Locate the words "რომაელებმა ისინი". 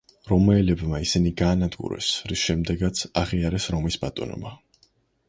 0.27-1.33